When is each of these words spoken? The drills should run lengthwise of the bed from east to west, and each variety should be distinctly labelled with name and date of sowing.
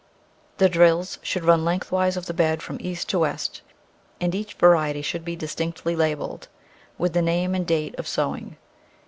The 0.57 0.67
drills 0.67 1.19
should 1.21 1.45
run 1.45 1.63
lengthwise 1.63 2.17
of 2.17 2.25
the 2.25 2.33
bed 2.33 2.63
from 2.63 2.79
east 2.79 3.07
to 3.09 3.19
west, 3.19 3.61
and 4.19 4.33
each 4.33 4.55
variety 4.55 5.03
should 5.03 5.23
be 5.23 5.35
distinctly 5.35 5.95
labelled 5.95 6.47
with 6.97 7.15
name 7.15 7.53
and 7.53 7.67
date 7.67 7.93
of 7.99 8.07
sowing. 8.07 8.57